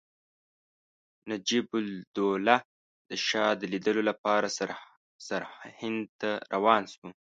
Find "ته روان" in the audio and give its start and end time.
6.21-6.83